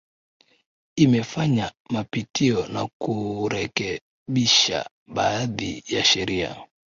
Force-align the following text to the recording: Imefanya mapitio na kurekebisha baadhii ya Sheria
Imefanya 0.95 1.71
mapitio 1.89 2.67
na 2.67 2.87
kurekebisha 3.01 4.89
baadhii 5.07 5.83
ya 5.87 6.03
Sheria 6.03 6.65